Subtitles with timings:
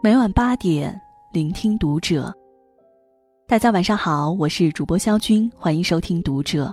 [0.00, 0.98] 每晚八点，
[1.32, 2.32] 聆听读者。
[3.48, 6.66] 大家晚上好，我是主播肖军，欢迎收听《读者》。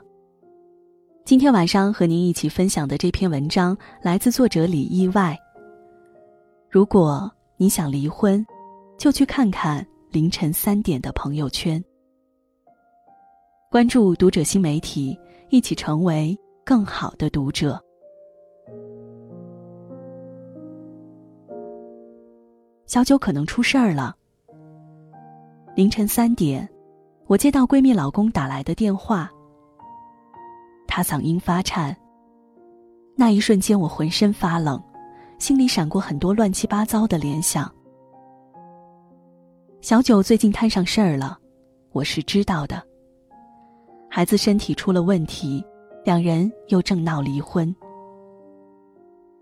[1.25, 5.35] 今天晚上和您一起分享的这篇文章来自作者李意外。
[6.69, 8.45] 如果你想离婚，
[8.95, 11.83] 就去看看凌晨三点的朋友圈。
[13.71, 15.17] 关注《读者》新媒体，
[15.49, 17.83] 一起成为更好的读者。
[22.85, 24.15] 小九可能出事儿了。
[25.75, 26.67] 凌晨三点，
[27.27, 29.29] 我接到闺蜜老公打来的电话。
[30.87, 31.95] 他嗓音发颤。
[33.15, 34.81] 那一瞬间，我浑身发冷，
[35.39, 37.69] 心里闪过很多乱七八糟的联想。
[39.81, 41.37] 小九最近摊上事儿了，
[41.91, 42.81] 我是知道的。
[44.09, 45.65] 孩子身体出了问题，
[46.03, 47.75] 两人又正闹离婚。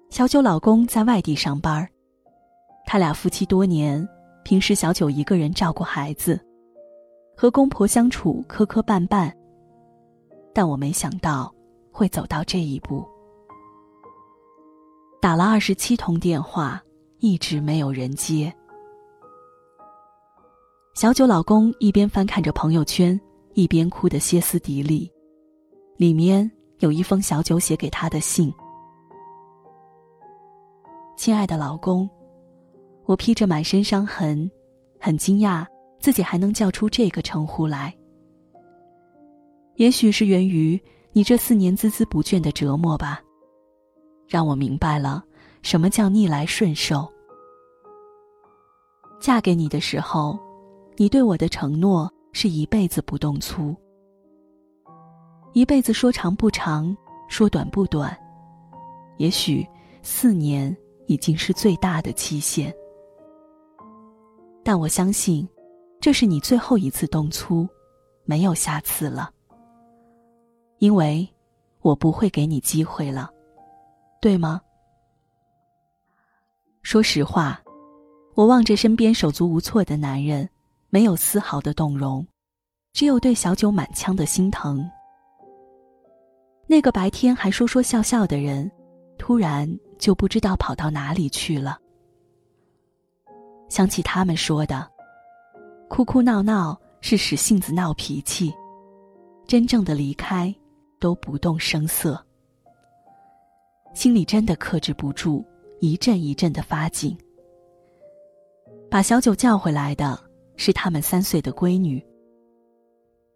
[0.09, 1.88] 小九老公在外地上班
[2.86, 4.08] 他俩夫妻多年，
[4.44, 6.39] 平时小九一个人照顾孩子，
[7.36, 9.31] 和公婆相处磕磕绊绊。
[10.53, 11.52] 但我没想到
[11.92, 13.04] 会走到这一步。
[15.20, 16.80] 打了二十七通电话，
[17.20, 18.54] 一直没有人接。
[20.94, 23.20] 小九老公一边翻看着朋友圈，
[23.56, 25.11] 一边哭得歇斯底里，
[25.98, 28.54] 里面有一封小九写给他的信
[31.17, 32.08] ：“亲爱的老公。”
[33.05, 34.49] 我披着满身伤痕，
[34.99, 35.65] 很惊讶
[35.99, 37.93] 自己还能叫出这个称呼来。
[39.75, 40.79] 也许是源于
[41.11, 43.21] 你这四年孜孜不倦的折磨吧，
[44.27, 45.23] 让我明白了
[45.61, 47.11] 什么叫逆来顺受。
[49.19, 50.37] 嫁给你的时候，
[50.95, 53.75] 你对我的承诺是一辈子不动粗。
[55.53, 56.95] 一辈子说长不长，
[57.27, 58.17] 说短不短，
[59.17, 59.65] 也许
[60.01, 60.75] 四年
[61.08, 62.73] 已经是最大的期限。
[64.63, 65.47] 但我相信，
[65.99, 67.67] 这是你最后一次动粗，
[68.23, 69.29] 没有下次了。
[70.79, 71.27] 因为，
[71.81, 73.29] 我不会给你机会了，
[74.21, 74.61] 对吗？
[76.81, 77.61] 说实话，
[78.35, 80.49] 我望着身边手足无措的男人，
[80.89, 82.25] 没有丝毫的动容，
[82.93, 84.89] 只有对小九满腔的心疼。
[86.67, 88.69] 那个白天还说说笑笑的人，
[89.17, 89.69] 突然
[89.99, 91.77] 就不知道跑到哪里去了。
[93.73, 94.88] 想起他们说的，
[95.89, 98.54] 哭哭闹闹是使性子闹脾气，
[99.48, 100.54] 真正的离开
[101.00, 102.23] 都不动声色。
[103.95, 105.44] 心里真的克制不住，
[105.80, 107.17] 一阵一阵的发紧。
[108.92, 110.22] 把小九叫回来的
[110.55, 112.00] 是他们三岁的闺女。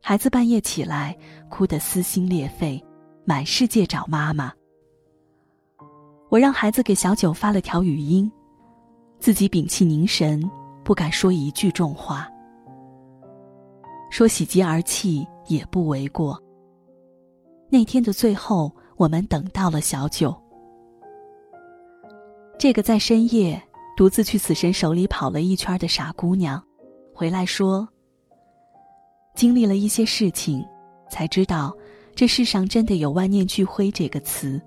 [0.04, 1.18] 孩子半夜起来，
[1.50, 2.80] 哭得撕心裂肺，
[3.26, 4.54] 满世界找妈妈。
[6.30, 8.32] 我让孩子给小九发了条语音。
[9.20, 10.42] 自己屏气凝神，
[10.84, 12.30] 不敢说一句重话。
[14.10, 16.42] 说喜极而泣也不为过。
[17.70, 20.34] 那天的最后，我们等到了小九，
[22.58, 23.62] 这个在深夜
[23.98, 26.64] 独自去死神手里跑了一圈的傻姑娘，
[27.14, 27.86] 回来说
[29.36, 30.66] ：“经历了一些事情，
[31.10, 31.76] 才知道
[32.16, 34.62] 这世上真的有万念俱灰这个词。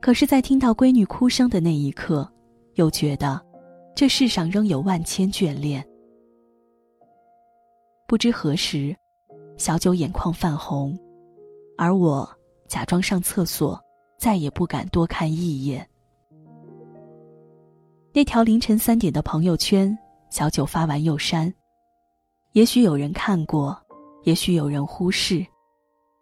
[0.00, 2.26] 可是，在听到闺女哭声的那一刻。”
[2.78, 3.44] 又觉得，
[3.92, 5.84] 这世上仍有万千眷恋。
[8.06, 8.96] 不知何时，
[9.56, 10.96] 小九眼眶泛红，
[11.76, 12.28] 而我
[12.68, 13.78] 假装上厕所，
[14.16, 15.86] 再也不敢多看一眼。
[18.12, 19.96] 那条凌晨三点的朋友圈，
[20.30, 21.52] 小九发完又删。
[22.52, 23.76] 也许有人看过，
[24.22, 25.44] 也许有人忽视，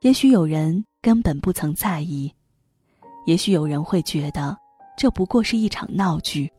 [0.01, 2.33] 也许有人根本不曾在意，
[3.27, 4.57] 也许有人会觉得。
[4.97, 6.51] 这不过是一场闹剧，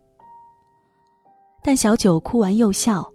[1.64, 3.12] 但小九哭完又笑，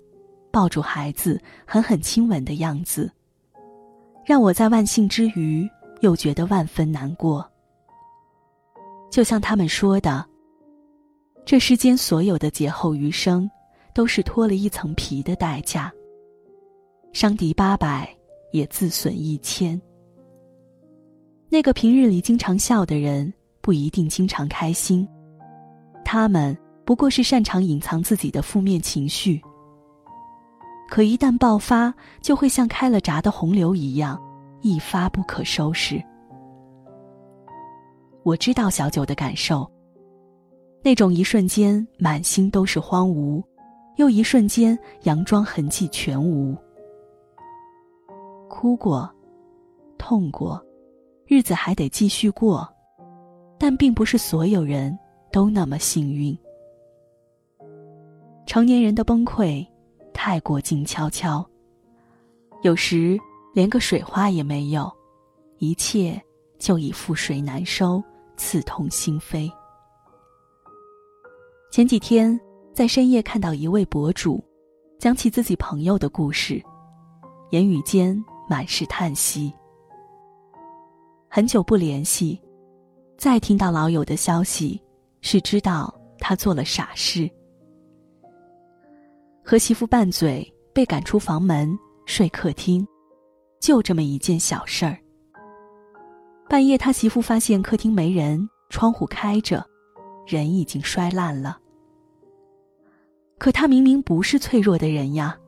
[0.51, 3.11] 抱住孩子狠狠亲吻的样子，
[4.27, 5.69] 让我在万幸之余
[6.01, 7.49] 又觉得万分难过。
[9.11, 10.27] 就像他们说的，
[11.45, 13.49] 这世间所有的劫后余生，
[13.95, 15.93] 都是脱了一层皮的代价。
[17.13, 18.09] 伤敌八百，
[18.53, 19.81] 也自损一千。
[21.49, 23.33] 那个平日里经常笑的人。
[23.63, 25.09] 不一定经常开心，
[26.05, 29.41] 他们不过是擅长隐藏自己的负面情绪。
[30.91, 34.21] 可一旦爆发，就会像开了闸的洪流一样，
[34.61, 36.03] 一发不可收拾。
[38.25, 39.71] 我知道小九的感受，
[40.83, 43.43] 那种一瞬间满心都是荒芜，
[43.97, 46.57] 又一瞬间佯装痕迹全无。
[48.49, 49.09] 哭过，
[49.99, 50.61] 痛过，
[51.27, 52.69] 日子还得继续过。
[53.63, 54.99] 但并不是所有人
[55.31, 56.37] 都那么幸运。
[58.45, 59.65] 成年人的崩溃，
[60.13, 61.49] 太过静悄悄。
[62.63, 63.17] 有时
[63.55, 64.91] 连个水花也没有，
[65.59, 66.21] 一切
[66.59, 68.03] 就已覆水难收，
[68.37, 69.49] 刺痛心扉。
[71.71, 72.37] 前几天
[72.75, 74.43] 在深夜看到一位博主，
[74.99, 76.61] 讲起自己朋友的故事，
[77.53, 78.21] 言语间
[78.51, 79.55] 满是叹息。
[81.29, 82.42] 很久不联系，
[83.23, 84.83] 再听到老友的消息，
[85.21, 87.31] 是知道他做了傻事。
[89.45, 92.85] 和媳妇拌嘴，被赶出房门，睡客厅，
[93.61, 94.99] 就这么一件小事儿。
[96.49, 99.65] 半夜，他媳妇发现客厅没人，窗户开着，
[100.27, 101.57] 人已经摔烂了。
[103.39, 105.39] 可他明明不是脆弱的人呀。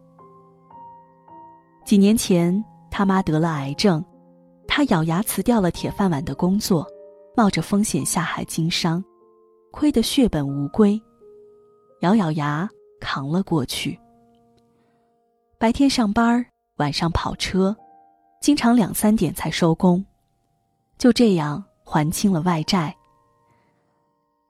[1.84, 4.04] 几年前，他妈得了癌症。
[4.68, 6.86] 他咬牙辞掉了铁饭碗的工作，
[7.36, 9.04] 冒着风险下海经商，
[9.72, 11.00] 亏得血本无归，
[12.00, 12.68] 咬咬牙
[13.00, 13.98] 扛了过去。
[15.58, 16.46] 白天上班，
[16.76, 17.76] 晚上跑车，
[18.40, 20.04] 经常两三点才收工，
[20.96, 22.94] 就这样还清了外债。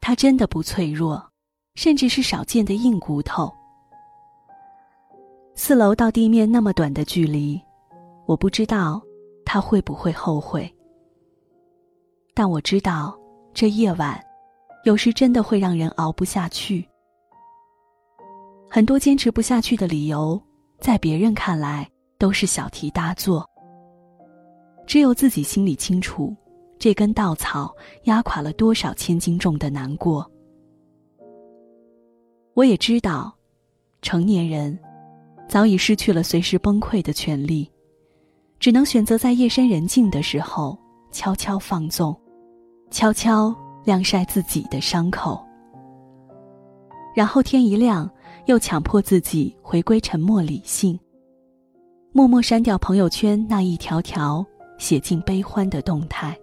[0.01, 1.31] 他真的不脆弱，
[1.77, 3.51] 甚至是少见的硬骨头。
[5.55, 7.59] 四楼到地面那么短的距离，
[8.27, 9.01] 我不知道。
[9.47, 10.74] 他会不会后悔？
[12.37, 13.17] 但我知道，
[13.55, 14.21] 这夜晚，
[14.85, 16.85] 有时真的会让人熬不下去。
[18.69, 20.43] 很多坚持不下去的理由，
[20.81, 21.89] 在别人看来
[22.19, 23.49] 都是小题大做。
[24.85, 26.35] 只有自己心里清楚，
[26.77, 27.73] 这根稻草
[28.03, 30.29] 压垮了多少千斤重的难过。
[32.55, 33.33] 我也知道，
[34.03, 34.77] 成年人
[35.49, 37.71] 早已失去了随时崩溃的权利。
[38.59, 40.79] 只能选择在夜深人静的时候
[41.13, 42.19] 悄悄放纵，
[42.91, 43.55] 悄悄
[43.85, 45.45] 晾晒自己的伤口，
[47.15, 48.09] 然后天一亮，
[48.47, 50.99] 又强迫自己回归沉默理性，
[52.13, 54.45] 默默删掉朋友圈那一条条
[54.79, 56.39] 写尽悲欢的动态，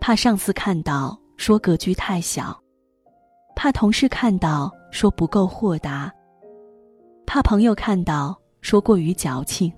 [0.00, 2.56] 怕上司看到说格局太小，
[3.56, 6.12] 怕同事看到说不够豁达，
[7.26, 9.72] 怕朋友看到说过于矫情。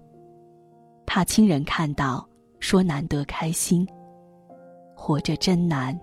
[1.06, 2.27] 怕亲人看到，
[2.61, 3.87] 说难得开心。
[5.05, 5.95] 活着真难，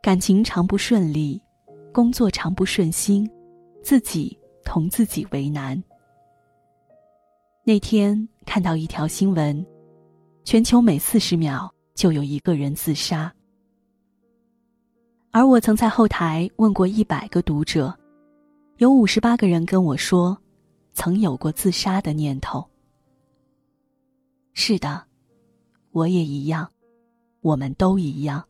[0.00, 1.42] 感情常不顺利，
[1.92, 3.28] 工作常不顺心，
[3.82, 5.82] 自己同自己为难。
[7.64, 9.66] 那天看到一条新闻，
[10.44, 13.34] 全球每四十秒就有一个人自杀，
[15.32, 17.92] 而我曾在后台问过一百个读者，
[18.76, 20.38] 有五十八个人跟我说。
[20.92, 22.64] 曾有过自杀的念头。
[24.54, 25.04] 是的，
[25.96, 26.70] 我也一样，
[27.40, 28.46] 我们都一样，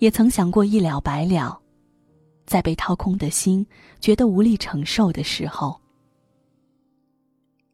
[0.00, 1.58] 也曾想过一了百了，
[2.44, 3.66] 在被掏空的心
[4.00, 5.80] 觉得无力承受的时候，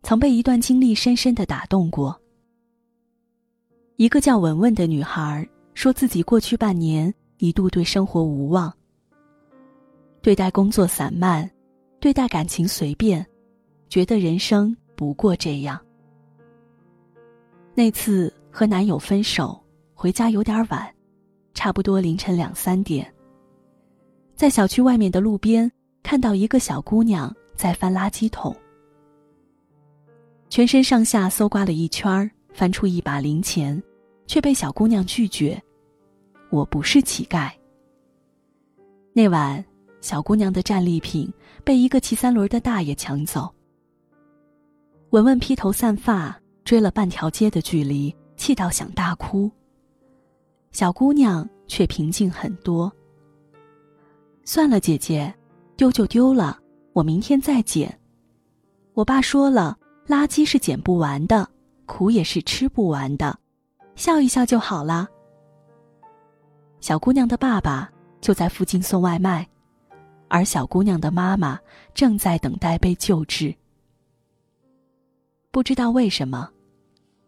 [0.04, 2.16] 曾被一段经历深深的打动过。
[3.96, 5.44] 一个叫文文的女孩
[5.75, 8.72] 说自己过去半年一度对生活无望，
[10.22, 11.50] 对待工作散漫，
[11.98, 13.26] 对待感情随便。
[13.88, 15.85] 觉得人生不过这样。
[17.75, 19.56] 那次和男友分手，
[19.94, 20.92] 回家有点晚，
[21.54, 23.08] 差不多凌晨两三点。
[24.34, 25.70] 在小区外面的路边，
[26.02, 28.52] 看到一个小姑娘在翻垃圾桶，
[30.50, 33.80] 全身上下搜刮了一圈，翻出一把零钱，
[34.26, 35.62] 却被小姑娘拒绝
[36.50, 37.52] ：“我不是乞丐。”
[39.14, 39.64] 那晚，
[40.00, 43.48] 小姑娘的战利品被一个骑三轮的大爷抢走。
[45.10, 49.50] 文文披头散发追了半条街的距离，气到想大哭。
[50.73, 52.90] 小姑娘却平静很多。
[54.45, 55.35] 算了，姐姐，
[55.76, 56.59] 丢就丢了，
[56.95, 58.00] 我明天再捡。
[58.95, 61.47] 我爸说了，垃圾是捡不完的，
[61.85, 63.38] 苦也是吃不完的，
[63.95, 65.07] 笑一笑就好了。
[66.80, 67.90] 小姑娘的爸爸
[68.21, 69.47] 就在附近送外卖，
[70.28, 71.59] 而小姑娘的妈妈
[71.92, 73.54] 正在等待被救治。
[75.50, 76.49] 不知道为什么，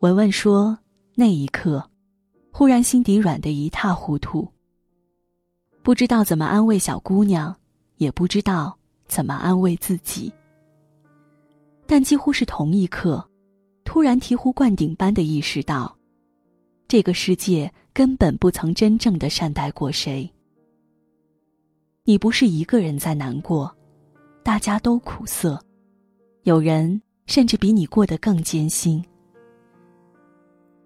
[0.00, 0.78] 文文说
[1.20, 1.86] 那一刻，
[2.50, 4.48] 忽然心底软得一塌糊涂。
[5.82, 7.54] 不知道怎么安慰小姑娘，
[7.98, 8.74] 也不知道
[9.06, 10.32] 怎么安慰自己。
[11.86, 13.22] 但几乎是同一刻，
[13.84, 15.94] 突然醍醐灌顶般的意识到，
[16.88, 20.26] 这个世界根本不曾真正的善待过谁。
[22.04, 23.70] 你不是一个人在难过，
[24.42, 25.62] 大家都苦涩，
[26.44, 26.98] 有人。
[27.26, 29.04] 甚至比你过得更艰辛。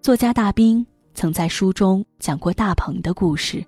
[0.05, 0.85] 作家大兵
[1.15, 3.65] 曾在书中讲过大鹏的故事，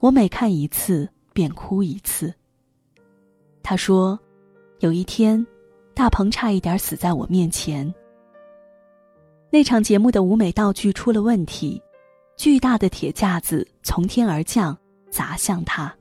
[0.00, 2.34] 我每看一次，便哭一次。
[3.62, 4.18] 他说
[4.82, 5.46] ：“有一天，
[5.94, 7.94] 大鹏差一点死在我面前。
[9.48, 11.80] 那场节目的舞美道具出了问题，
[12.36, 14.76] 巨大的铁架子从天而降，
[15.12, 15.94] 砸向他。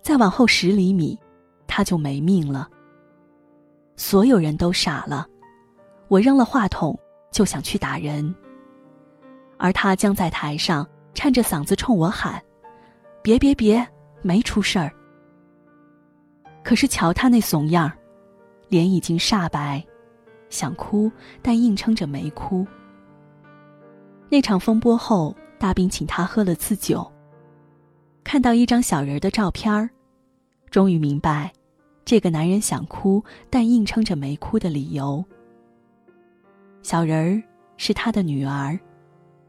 [0.00, 1.18] 再往后十厘米，
[1.66, 2.66] 他就没命了。
[3.94, 5.28] 所有人都傻了，
[6.08, 6.98] 我扔了话筒
[7.36, 8.34] 就想去打人，
[9.58, 12.42] 而他僵在台上，颤着嗓子冲我喊
[13.20, 13.86] ：‘别别别，
[14.22, 14.90] 没出事儿。’”
[16.64, 17.92] 可是瞧他那怂样儿，
[18.70, 19.84] 脸已经煞白，
[20.48, 21.12] 想哭
[21.42, 22.66] 但硬撑着没哭。
[24.30, 27.06] 那场风波后，大兵请他喝了次酒。
[28.24, 29.90] 看到一张小人儿的照片儿，
[30.70, 31.52] 终于明白，
[32.02, 35.22] 这个男人想哭但硬撑着没哭的理由。
[36.86, 37.42] 小人儿
[37.76, 38.78] 是他的女儿，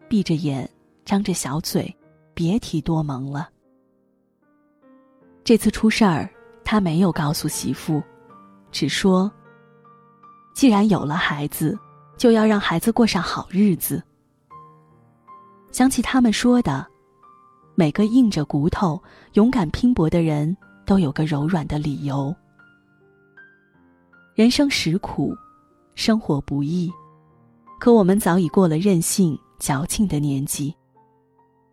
[0.09, 0.67] 闭着眼，
[1.05, 1.95] 张着小嘴，
[2.33, 3.47] 别提多萌了。
[5.43, 6.27] 这次出事儿。
[6.65, 8.01] 他没有告诉媳妇，
[8.71, 9.31] 只说
[10.55, 11.77] ：“既然有了孩子，
[12.17, 14.03] 就要让孩子过上好日子。”
[15.71, 16.87] 想起他们说的
[17.75, 18.99] ：“每个硬着骨头、
[19.33, 22.35] 勇敢拼搏的人都有个柔软的理由。”
[24.33, 25.33] 人生实苦，
[25.93, 26.91] 生活不易，
[27.79, 30.75] 可我们早已过了任性矫情的年纪，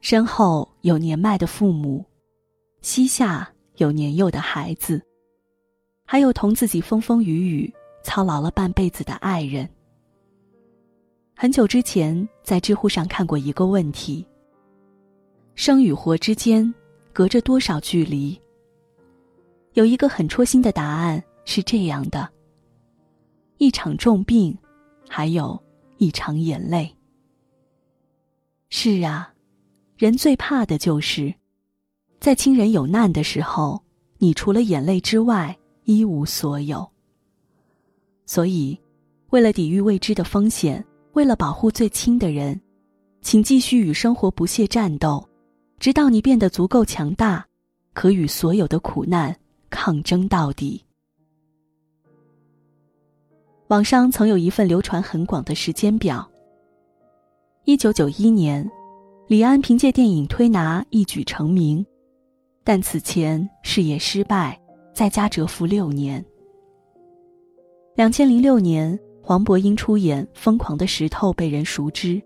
[0.01, 2.05] 身后有年迈的父母，
[2.81, 3.51] 膝下。
[3.79, 5.03] 有年幼的孩子，
[6.07, 9.69] 还有同自己风风雨雨、操劳了半辈子的爱人。
[11.35, 14.25] 很久之前，在知乎上看过一个问题：
[15.57, 16.73] 生与活之间
[17.13, 18.41] 隔着多少距离？
[19.73, 22.29] 有一个很戳心的答案是这样的：
[23.59, 24.57] 一场重病，
[25.09, 25.61] 还有
[26.05, 26.95] 一场眼泪。
[28.69, 29.33] 是啊，
[29.97, 31.33] 人最怕的就是。
[32.21, 33.83] 在亲人有难的时候，
[34.19, 36.87] 你除了眼泪之外一无所有。
[38.27, 38.79] 所以，
[39.31, 42.61] 为了抵御未知的风险，为了保护最亲的人，
[43.23, 45.27] 请继续与生活不懈战斗，
[45.79, 47.47] 直到你变得足够强大，
[47.95, 49.35] 可与所有的苦难
[49.71, 50.83] 抗争到底。
[53.69, 56.29] 网上曾有一份流传很广的时间表。
[57.65, 58.71] 一九九一年，
[59.27, 61.85] 李安凭借电影《推拿》一举成名。
[62.63, 64.59] 但此前事业失败，
[64.95, 66.23] 在家蛰伏六年。
[67.95, 72.21] 两千零六年，黄渤因出演《疯狂的石头》被人熟知，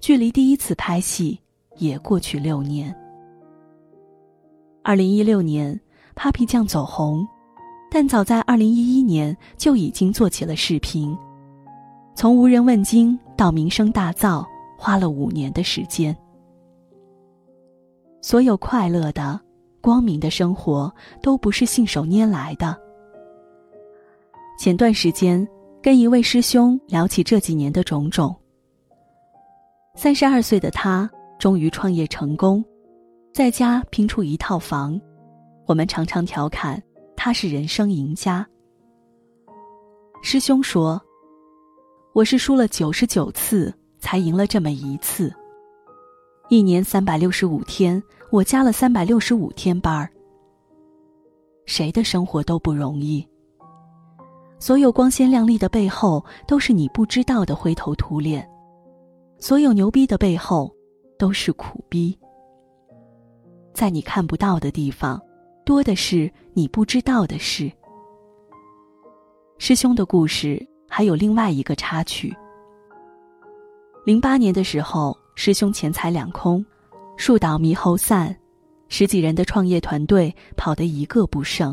[0.00, 1.38] 距离第一次拍戏
[1.76, 2.94] 也过去六年。
[4.82, 5.78] 二零一六年
[6.14, 7.26] ，Papi 酱走红，
[7.90, 11.16] 但早在二零一一年就已经做起了视频，
[12.14, 14.44] 从无人问津到名声大噪，
[14.76, 16.16] 花了五年的时间。
[18.20, 19.40] 所有快乐的。
[19.80, 20.92] 光明的生活
[21.22, 22.76] 都不是信手拈来的。
[24.58, 25.46] 前段时间
[25.80, 28.34] 跟一位师兄聊起这几年的种种。
[29.94, 32.62] 三十二岁的他终于创业成功，
[33.32, 35.00] 在家拼出一套房。
[35.64, 36.82] 我们常常调侃
[37.20, 38.46] 他是人生赢家。
[40.22, 41.02] 师兄说
[42.14, 45.34] ：“我是输了九十九次才赢了这么一次。”
[46.48, 50.08] 一年三百六十五天，我加了三百六十五天班儿。
[51.66, 53.26] 谁的生活都不容易。
[54.60, 58.40] 所有光鲜亮丽的背后，都是你不知道的灰头土脸；
[59.40, 60.72] 所有牛逼的背后，
[61.18, 62.16] 都是苦逼。
[63.74, 65.20] 在你看不到的地方，
[65.68, 67.70] 多的是你不知道的事。
[69.58, 72.34] 师兄的故事还有另外一个插曲。
[74.06, 75.14] 零八年的时候。
[75.40, 76.66] 师兄钱财两空，
[77.16, 78.36] 树倒猕猴散，
[78.88, 81.72] 十几人的创业团队跑得一个不剩，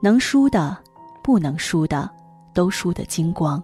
[0.00, 0.78] 能输的，
[1.24, 2.08] 不能输的，
[2.54, 3.60] 都输得精光。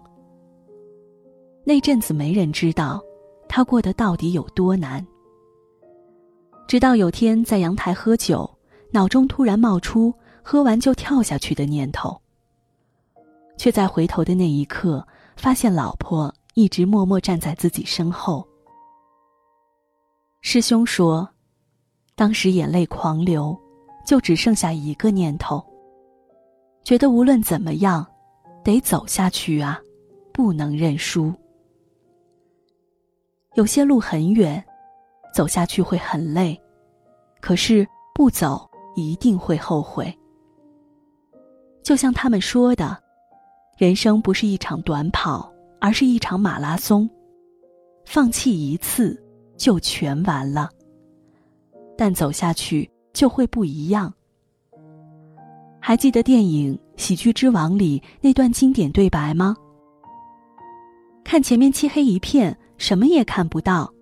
[1.62, 3.00] 那阵子没人知道，
[3.48, 5.06] 他过得到底有多难。
[6.66, 8.50] 直到有天在阳台喝酒，
[8.90, 12.18] 脑中突然冒出喝完就跳下去的念头，
[13.56, 18.46] 却在回头的那一刻，发现老婆一直默默站在自己身后。
[20.40, 21.28] 师兄说
[22.14, 23.56] ：“当时眼泪狂流，
[24.06, 25.62] 就只剩下一个念头。
[26.82, 28.06] 觉得无论怎么样，
[28.64, 29.78] 得走下去啊，
[30.32, 31.32] 不能认输。
[33.54, 34.64] 有些路很远，
[35.34, 36.58] 走下去会很累，
[37.40, 38.67] 可是不走
[38.98, 40.12] 一定会后悔。
[41.82, 42.96] 就像他们说的，
[43.76, 45.50] 人生不是一场短跑，
[45.80, 47.08] 而是一场马拉松。
[48.04, 49.18] 放弃一次。”
[49.58, 50.70] 就全完了，
[51.96, 54.14] 但走下去就会不一样。
[55.80, 59.56] 还记得电影《喜剧之王》里那段经典对白吗？
[61.24, 63.92] 看前面漆黑一片，什么也看不到。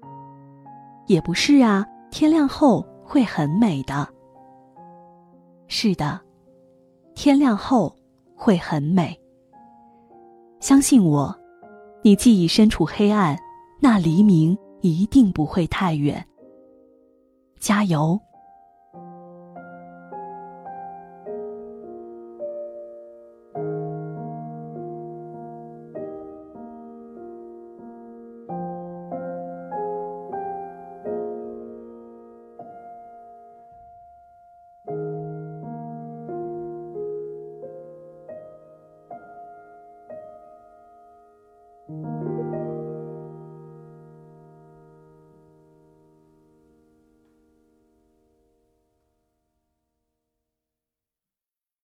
[1.06, 4.06] 也不是啊，天亮后会很美的。
[5.68, 6.20] 是的，
[7.14, 7.94] 天亮后
[8.35, 9.18] 会很美。
[10.61, 11.35] 相信我，
[12.02, 13.37] 你既已身处黑暗，
[13.80, 16.26] 那黎明一定不会太远。
[17.58, 18.18] 加油！